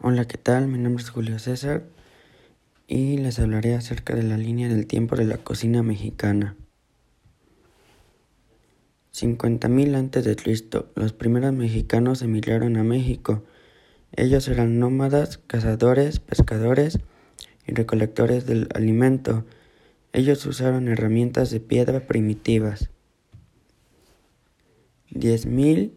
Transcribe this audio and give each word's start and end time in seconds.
Hola, 0.00 0.26
¿qué 0.26 0.38
tal? 0.38 0.68
Mi 0.68 0.78
nombre 0.78 1.02
es 1.02 1.10
Julio 1.10 1.40
César 1.40 1.82
y 2.86 3.18
les 3.18 3.40
hablaré 3.40 3.74
acerca 3.74 4.14
de 4.14 4.22
la 4.22 4.38
línea 4.38 4.68
del 4.68 4.86
tiempo 4.86 5.16
de 5.16 5.24
la 5.24 5.38
cocina 5.38 5.82
mexicana. 5.82 6.54
50.000 9.12 9.96
antes 9.96 10.24
de 10.24 10.36
Cristo, 10.36 10.92
los 10.94 11.12
primeros 11.12 11.52
mexicanos 11.52 12.22
emigraron 12.22 12.76
a 12.76 12.84
México. 12.84 13.42
Ellos 14.14 14.46
eran 14.46 14.78
nómadas, 14.78 15.38
cazadores, 15.38 16.20
pescadores 16.20 17.00
y 17.66 17.74
recolectores 17.74 18.46
del 18.46 18.68
alimento. 18.76 19.46
Ellos 20.12 20.46
usaron 20.46 20.86
herramientas 20.86 21.50
de 21.50 21.58
piedra 21.58 22.06
primitivas. 22.06 22.90
10.000 25.10 25.90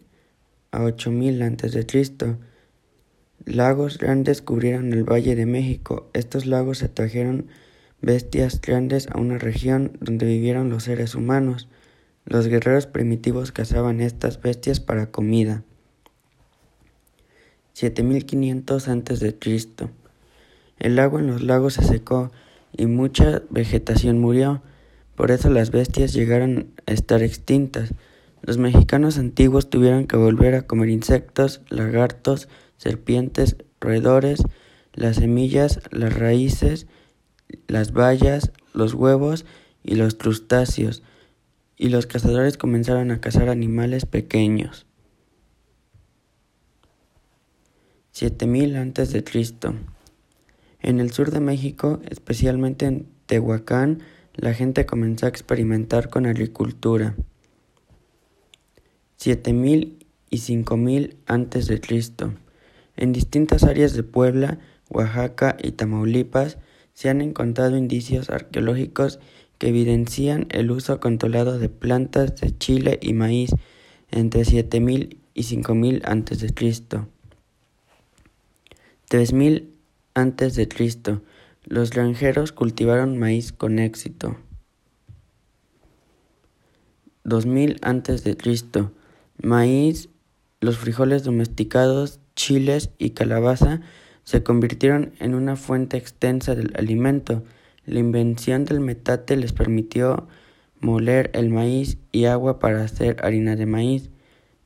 a 0.71 0.79
8.000 0.79 1.43
antes 1.43 1.73
de 1.73 1.85
Cristo. 1.85 2.39
Lagos 3.45 3.97
grandes 3.97 4.41
cubrieron 4.43 4.93
el 4.93 5.03
Valle 5.03 5.35
de 5.35 5.47
México. 5.47 6.09
Estos 6.13 6.45
lagos 6.45 6.83
atrajeron 6.83 7.47
bestias 7.99 8.61
grandes 8.61 9.07
a 9.07 9.19
una 9.19 9.39
región 9.39 9.97
donde 9.99 10.27
vivieron 10.27 10.69
los 10.69 10.83
seres 10.83 11.15
humanos. 11.15 11.67
Los 12.25 12.47
guerreros 12.47 12.85
primitivos 12.85 13.51
cazaban 13.51 13.99
estas 13.99 14.39
bestias 14.41 14.79
para 14.79 15.07
comida. 15.07 15.63
7500 17.73 18.87
a.C. 18.87 19.37
El 20.77 20.99
agua 20.99 21.19
en 21.19 21.27
los 21.27 21.41
lagos 21.41 21.73
se 21.75 21.83
secó 21.83 22.31
y 22.77 22.85
mucha 22.85 23.41
vegetación 23.49 24.19
murió. 24.19 24.61
Por 25.15 25.31
eso 25.31 25.49
las 25.49 25.71
bestias 25.71 26.13
llegaron 26.13 26.73
a 26.85 26.91
estar 26.91 27.23
extintas. 27.23 27.93
Los 28.43 28.59
mexicanos 28.59 29.17
antiguos 29.17 29.69
tuvieron 29.69 30.05
que 30.05 30.17
volver 30.17 30.53
a 30.53 30.63
comer 30.63 30.89
insectos, 30.89 31.61
lagartos, 31.69 32.47
serpientes, 32.81 33.57
roedores, 33.79 34.41
las 34.91 35.17
semillas, 35.17 35.79
las 35.91 36.17
raíces, 36.17 36.87
las 37.67 37.91
bayas, 37.91 38.51
los 38.73 38.95
huevos 38.95 39.45
y 39.83 39.95
los 39.95 40.15
crustáceos, 40.15 41.03
y 41.77 41.89
los 41.89 42.07
cazadores 42.07 42.57
comenzaron 42.57 43.11
a 43.11 43.21
cazar 43.21 43.49
animales 43.49 44.07
pequeños. 44.07 44.87
7000 48.13 48.75
antes 48.75 49.13
de 49.13 49.23
Cristo. 49.23 49.75
En 50.79 50.99
el 50.99 51.11
sur 51.11 51.29
de 51.29 51.39
México, 51.39 51.99
especialmente 52.09 52.87
en 52.87 53.07
Tehuacán, 53.27 53.99
la 54.33 54.55
gente 54.55 54.87
comenzó 54.87 55.27
a 55.27 55.29
experimentar 55.29 56.09
con 56.09 56.25
agricultura. 56.25 57.15
7000 59.17 60.07
y 60.31 60.37
5000 60.39 61.17
antes 61.27 61.67
de 61.67 61.79
Cristo. 61.79 62.33
En 62.97 63.13
distintas 63.13 63.63
áreas 63.63 63.93
de 63.93 64.03
Puebla, 64.03 64.59
Oaxaca 64.89 65.57
y 65.61 65.71
Tamaulipas 65.71 66.57
se 66.93 67.09
han 67.09 67.21
encontrado 67.21 67.77
indicios 67.77 68.29
arqueológicos 68.29 69.19
que 69.57 69.69
evidencian 69.69 70.47
el 70.49 70.71
uso 70.71 70.99
controlado 70.99 71.59
de 71.59 71.69
plantas 71.69 72.35
de 72.41 72.57
chile 72.57 72.99
y 73.01 73.13
maíz 73.13 73.51
entre 74.09 74.43
7000 74.43 75.17
y 75.33 75.43
5000 75.43 76.01
a.C. 76.05 76.51
3000 79.07 79.77
a.C. 80.13 80.69
Los 81.63 81.91
granjeros 81.91 82.51
cultivaron 82.51 83.17
maíz 83.17 83.53
con 83.53 83.79
éxito. 83.79 84.37
2000 87.23 87.77
a.C. 87.81 88.37
Maíz, 89.41 90.09
los 90.59 90.77
frijoles 90.77 91.23
domesticados 91.23 92.19
chiles 92.41 92.89
y 92.97 93.11
calabaza 93.11 93.81
se 94.23 94.41
convirtieron 94.41 95.13
en 95.19 95.35
una 95.35 95.55
fuente 95.55 95.97
extensa 95.97 96.55
del 96.55 96.73
alimento. 96.75 97.43
La 97.85 97.99
invención 97.99 98.65
del 98.65 98.79
metate 98.79 99.35
les 99.35 99.53
permitió 99.53 100.27
moler 100.79 101.29
el 101.33 101.49
maíz 101.49 101.99
y 102.11 102.25
agua 102.25 102.57
para 102.57 102.83
hacer 102.83 103.23
harina 103.23 103.55
de 103.55 103.67
maíz. 103.67 104.09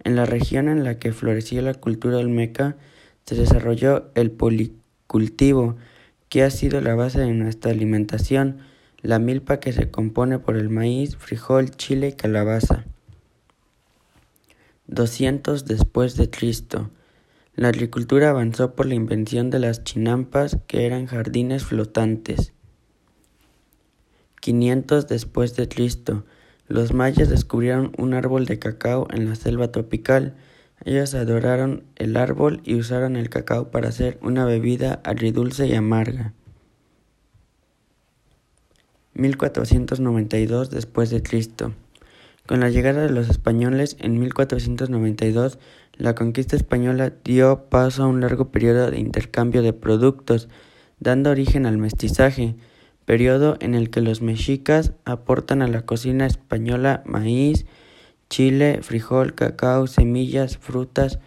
En 0.06 0.16
la 0.16 0.26
región 0.26 0.70
en 0.70 0.86
la 0.86 1.00
que 1.00 1.12
floreció 1.12 1.62
la 1.62 1.74
cultura 1.74 2.18
olmeca 2.18 2.78
se 3.26 3.36
desarrolló 3.36 4.10
el 4.16 4.32
policultivo, 4.32 5.76
que 6.30 6.44
ha 6.44 6.52
sido 6.52 6.80
la 6.80 6.96
base 6.96 7.20
de 7.20 7.34
nuestra 7.34 7.72
alimentación, 7.72 8.60
la 9.02 9.20
milpa 9.20 9.60
que 9.60 9.74
se 9.74 9.92
compone 9.92 10.40
por 10.40 10.56
el 10.56 10.70
maíz, 10.70 11.18
frijol, 11.18 11.72
chile 11.72 12.10
y 12.10 12.14
calabaza. 12.14 12.86
200 14.88 15.66
después 15.66 16.16
de 16.16 16.30
Cristo. 16.30 16.90
La 17.56 17.70
agricultura 17.70 18.32
avanzó 18.32 18.76
por 18.76 18.86
la 18.86 18.96
invención 18.96 19.50
de 19.50 19.60
las 19.60 19.86
chinampas, 19.86 20.58
que 20.68 20.86
eran 20.86 21.06
jardines 21.06 21.64
flotantes. 21.64 22.52
500 24.42 25.08
después 25.08 25.56
de 25.56 25.70
Cristo. 25.70 26.26
Los 26.68 26.94
mayas 26.94 27.30
descubrieron 27.30 27.94
un 27.98 28.14
árbol 28.14 28.46
de 28.46 28.60
cacao 28.60 29.08
en 29.10 29.30
la 29.30 29.36
selva 29.36 29.72
tropical. 29.72 30.36
Ellos 30.84 31.16
adoraron 31.16 31.86
el 31.96 32.18
árbol 32.18 32.60
y 32.66 32.76
usaron 32.76 33.16
el 33.16 33.30
cacao 33.30 33.72
para 33.72 33.88
hacer 33.88 34.20
una 34.22 34.44
bebida 34.44 35.00
agridulce 35.06 35.66
y 35.66 35.76
amarga. 35.76 36.34
1492 39.14 40.72
después 40.72 41.10
de 41.10 41.24
Cristo. 41.24 41.72
Con 42.46 42.60
la 42.60 42.70
llegada 42.70 43.02
de 43.02 43.10
los 43.10 43.28
españoles 43.28 43.98
en 44.00 44.20
1492, 44.20 45.58
la 45.94 46.14
conquista 46.14 46.56
española 46.56 47.12
dio 47.24 47.70
paso 47.70 48.04
a 48.04 48.08
un 48.08 48.22
largo 48.22 48.52
periodo 48.52 48.92
de 48.92 49.00
intercambio 49.00 49.64
de 49.64 49.74
productos, 49.74 50.48
dando 51.00 51.32
origen 51.32 51.66
al 51.66 51.80
mestizaje, 51.80 52.56
periodo 53.06 53.58
en 53.62 53.74
el 53.74 53.90
que 53.90 54.02
los 54.02 54.22
mexicas 54.22 54.94
aportan 55.06 55.64
a 55.64 55.68
la 55.68 55.88
cocina 55.88 56.28
española 56.28 57.02
maíz, 57.06 57.66
chile, 58.30 58.80
frijol, 58.84 59.34
cacao, 59.34 59.88
semillas, 59.88 60.60
frutas, 60.60 61.18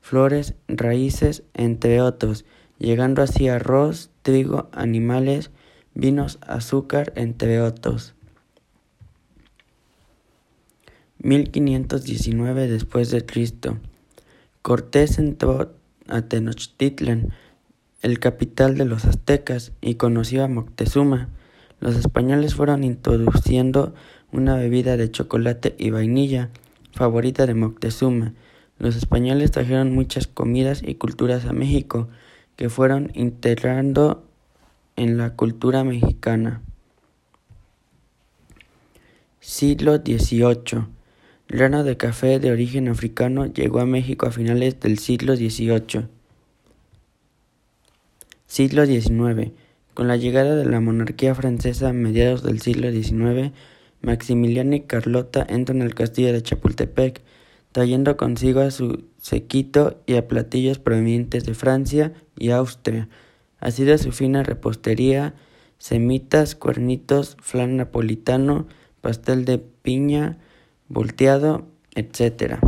flores, 0.00 0.54
raíces, 0.68 1.42
entre 1.52 2.00
otros, 2.00 2.46
llegando 2.78 3.20
así 3.20 3.46
arroz, 3.48 4.10
trigo, 4.22 4.70
animales, 4.72 5.50
vinos, 5.92 6.38
azúcar, 6.40 7.12
entre 7.14 7.60
otros. 7.60 8.14
1519 11.22 12.66
después 12.66 13.10
de 13.10 13.24
Cristo. 13.24 13.78
Cortés 14.60 15.18
entró 15.18 15.72
a 16.08 16.22
Tenochtitlan, 16.22 17.32
el 18.00 18.18
capital 18.18 18.76
de 18.76 18.84
los 18.84 19.04
aztecas, 19.04 19.72
y 19.80 19.94
conoció 19.94 20.42
a 20.42 20.48
Moctezuma. 20.48 21.28
Los 21.78 21.94
españoles 21.96 22.56
fueron 22.56 22.82
introduciendo 22.82 23.94
una 24.32 24.56
bebida 24.56 24.96
de 24.96 25.10
chocolate 25.12 25.76
y 25.78 25.90
vainilla, 25.90 26.50
favorita 26.92 27.46
de 27.46 27.54
Moctezuma. 27.54 28.34
Los 28.78 28.96
españoles 28.96 29.52
trajeron 29.52 29.94
muchas 29.94 30.26
comidas 30.26 30.82
y 30.84 30.96
culturas 30.96 31.44
a 31.46 31.52
México, 31.52 32.08
que 32.56 32.68
fueron 32.68 33.12
integrando 33.14 34.24
en 34.96 35.18
la 35.18 35.36
cultura 35.36 35.84
mexicana. 35.84 36.62
Siglo 39.38 39.96
XVIII 39.98 41.01
grano 41.52 41.84
de 41.84 41.98
café 41.98 42.38
de 42.38 42.50
origen 42.50 42.88
africano 42.88 43.44
llegó 43.44 43.80
a 43.80 43.86
México 43.86 44.24
a 44.24 44.30
finales 44.30 44.80
del 44.80 44.98
siglo 44.98 45.36
XVIII. 45.36 46.08
Siglo 48.46 48.86
XIX. 48.86 49.52
Con 49.92 50.08
la 50.08 50.16
llegada 50.16 50.56
de 50.56 50.64
la 50.64 50.80
monarquía 50.80 51.34
francesa 51.34 51.90
a 51.90 51.92
mediados 51.92 52.42
del 52.42 52.62
siglo 52.62 52.90
XIX, 52.90 53.52
Maximiliano 54.00 54.76
y 54.76 54.80
Carlota 54.80 55.46
entran 55.46 55.82
al 55.82 55.94
castillo 55.94 56.32
de 56.32 56.42
Chapultepec, 56.42 57.20
trayendo 57.72 58.16
consigo 58.16 58.60
a 58.60 58.70
su 58.70 59.04
sequito 59.18 60.00
y 60.06 60.14
a 60.14 60.28
platillos 60.28 60.78
provenientes 60.78 61.44
de 61.44 61.52
Francia 61.52 62.14
y 62.38 62.48
Austria, 62.48 63.10
así 63.60 63.84
de 63.84 63.98
su 63.98 64.10
fina 64.12 64.42
repostería, 64.42 65.34
semitas, 65.76 66.54
cuernitos, 66.54 67.36
flan 67.42 67.76
napolitano, 67.76 68.66
pastel 69.02 69.44
de 69.44 69.58
piña, 69.58 70.38
volteado, 70.92 71.66
etc. 71.94 72.58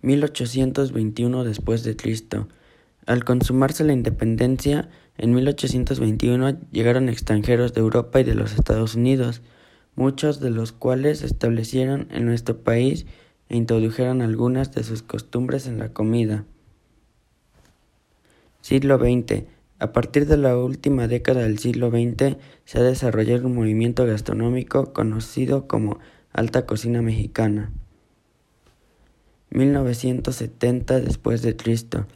1821 0.00 1.44
después 1.44 1.84
de 1.84 1.94
Cristo. 1.94 2.48
Al 3.04 3.24
consumarse 3.24 3.84
la 3.84 3.92
independencia, 3.92 4.88
en 5.18 5.34
1821 5.34 6.58
llegaron 6.72 7.10
extranjeros 7.10 7.74
de 7.74 7.80
Europa 7.80 8.20
y 8.20 8.24
de 8.24 8.34
los 8.34 8.54
Estados 8.54 8.94
Unidos, 8.94 9.42
muchos 9.94 10.40
de 10.40 10.48
los 10.48 10.72
cuales 10.72 11.18
se 11.18 11.26
establecieron 11.26 12.08
en 12.10 12.24
nuestro 12.24 12.56
país 12.62 13.04
e 13.50 13.56
introdujeron 13.58 14.22
algunas 14.22 14.72
de 14.72 14.84
sus 14.84 15.02
costumbres 15.02 15.66
en 15.66 15.78
la 15.78 15.92
comida. 15.92 16.46
Siglo 18.62 18.96
XX. 18.98 19.44
A 19.80 19.92
partir 19.92 20.26
de 20.26 20.36
la 20.36 20.58
última 20.58 21.08
década 21.08 21.40
del 21.40 21.58
siglo 21.58 21.90
XX 21.90 22.36
se 22.66 22.78
ha 22.78 22.82
desarrollado 22.82 23.46
un 23.46 23.54
movimiento 23.54 24.04
gastronómico 24.04 24.92
conocido 24.92 25.66
como 25.66 25.98
alta 26.34 26.66
cocina 26.66 27.00
mexicana. 27.00 27.72
1970 29.48 31.00
después 31.00 31.40
de 31.40 31.56
Cristo. 31.56 32.06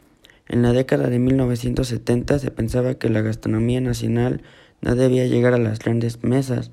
En 0.47 0.61
la 0.61 0.73
década 0.73 1.09
de 1.09 1.17
1970 1.17 2.37
se 2.37 2.51
pensaba 2.51 2.93
que 2.93 3.09
la 3.09 3.21
gastronomía 3.21 3.81
nacional 3.81 4.43
no 4.81 4.93
debía 4.95 5.25
llegar 5.25 5.55
a 5.55 5.57
las 5.57 5.79
grandes 5.79 6.23
mesas, 6.23 6.69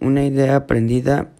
una 0.00 0.26
idea 0.26 0.56
aprendida 0.56 1.30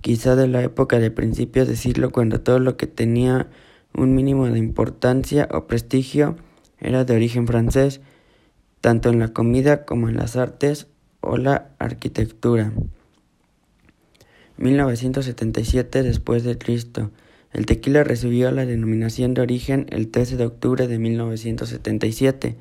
quizá 0.00 0.36
de 0.36 0.46
la 0.46 0.62
época 0.62 1.00
de 1.00 1.10
principios 1.10 1.66
de 1.66 1.74
siglo 1.74 2.12
cuando 2.12 2.40
todo 2.40 2.60
lo 2.60 2.76
que 2.76 2.86
tenía 2.86 3.48
un 3.94 4.14
mínimo 4.14 4.48
de 4.48 4.60
importancia 4.60 5.48
o 5.50 5.66
prestigio 5.66 6.36
era 6.78 7.04
de 7.04 7.16
origen 7.16 7.48
francés, 7.48 8.00
tanto 8.82 9.10
en 9.10 9.20
la 9.20 9.28
comida 9.28 9.86
como 9.86 10.10
en 10.10 10.16
las 10.16 10.36
artes 10.36 10.88
o 11.20 11.38
la 11.38 11.70
arquitectura. 11.78 12.72
1977 14.58 16.02
después 16.02 16.42
de 16.44 16.58
Cristo. 16.58 17.10
El 17.52 17.64
tequila 17.64 18.02
recibió 18.02 18.50
la 18.50 18.66
denominación 18.66 19.34
de 19.34 19.42
origen 19.42 19.86
el 19.90 20.08
13 20.08 20.36
de 20.36 20.46
octubre 20.46 20.88
de 20.88 20.98
1977, 20.98 22.56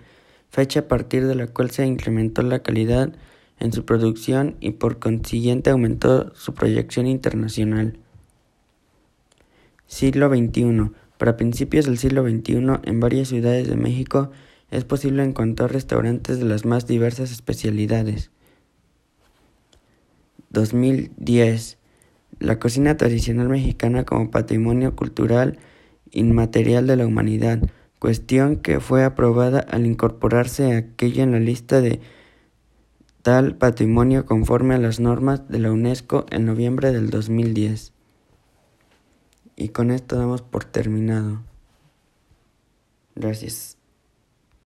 fecha 0.50 0.81
a 0.81 0.88
partir 0.88 1.25
de 1.25 1.35
la 1.35 1.47
cual 1.47 1.71
se 1.71 1.88
incrementó 1.88 2.44
la 2.44 2.59
calidad 2.59 3.13
en 3.59 3.74
su 3.74 3.83
producción 3.83 4.57
y 4.59 4.71
por 4.71 5.00
consiguiente 5.00 5.71
aumentó 5.71 6.33
su 6.35 6.53
proyección 6.53 7.07
internacional. 7.07 7.97
Siglo 9.88 10.29
XXI. 10.29 10.91
Para 11.17 11.38
principios 11.38 11.85
del 11.85 11.97
siglo 11.97 12.24
XXI, 12.24 12.79
en 12.83 13.00
varias 13.00 13.29
ciudades 13.29 13.67
de 13.67 13.75
México 13.75 14.31
es 14.71 14.85
posible 14.85 15.23
encontrar 15.23 15.71
restaurantes 15.71 16.39
de 16.39 16.45
las 16.45 16.65
más 16.65 16.88
diversas 16.88 17.31
especialidades. 17.31 18.31
2010. 20.50 21.77
La 22.39 22.57
cocina 22.57 22.97
tradicional 22.97 23.50
mexicana 23.50 24.06
como 24.06 24.31
patrimonio 24.31 24.95
cultural 24.95 25.59
inmaterial 26.12 26.88
de 26.88 26.95
la 26.95 27.06
humanidad, 27.06 27.59
cuestión 28.00 28.56
que 28.57 28.79
fue 28.79 29.03
aprobada 29.03 29.59
al 29.59 29.85
incorporarse 29.85 30.75
aquella 30.75 31.24
en 31.24 31.31
la 31.31 31.39
lista 31.39 31.81
de 31.81 32.00
tal 33.21 33.56
patrimonio 33.57 34.25
conforme 34.25 34.74
a 34.75 34.79
las 34.79 35.00
normas 35.00 35.47
de 35.50 35.59
la 35.59 35.71
UNESCO 35.71 36.25
en 36.31 36.45
noviembre 36.45 36.91
del 36.91 37.09
2010. 37.09 37.94
Y 39.57 39.69
con 39.69 39.91
esto 39.91 40.17
damos 40.17 40.41
por 40.41 40.63
terminado. 40.63 41.44
Gracias. 43.15 43.80